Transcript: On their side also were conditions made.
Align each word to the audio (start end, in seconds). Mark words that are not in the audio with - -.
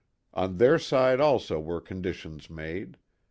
On 0.33 0.57
their 0.57 0.79
side 0.79 1.21
also 1.21 1.59
were 1.59 1.79
conditions 1.79 2.49
made. 2.49 2.97